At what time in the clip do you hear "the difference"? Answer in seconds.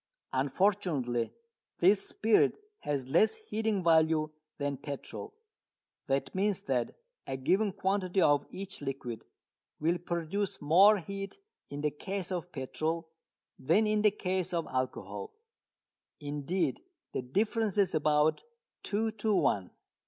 17.13-17.77